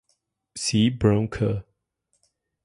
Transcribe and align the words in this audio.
C. 0.55 0.89
Brown 0.89 1.27
Co. 1.27 1.61